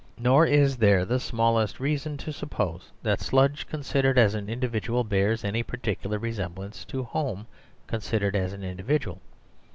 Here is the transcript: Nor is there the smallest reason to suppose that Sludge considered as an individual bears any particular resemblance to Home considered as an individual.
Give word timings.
Nor 0.17 0.47
is 0.47 0.77
there 0.77 1.05
the 1.05 1.19
smallest 1.19 1.79
reason 1.79 2.17
to 2.25 2.33
suppose 2.33 2.91
that 3.03 3.21
Sludge 3.21 3.67
considered 3.67 4.17
as 4.17 4.33
an 4.33 4.49
individual 4.49 5.03
bears 5.03 5.43
any 5.43 5.61
particular 5.61 6.17
resemblance 6.17 6.83
to 6.85 7.03
Home 7.03 7.45
considered 7.85 8.35
as 8.35 8.51
an 8.51 8.63
individual. 8.63 9.21